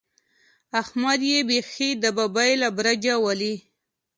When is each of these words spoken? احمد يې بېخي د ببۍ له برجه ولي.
احمد 0.81 1.21
يې 1.29 1.39
بېخي 1.47 1.89
د 2.03 2.05
ببۍ 2.17 2.51
له 2.61 2.67
برجه 2.77 3.15
ولي. 3.25 3.55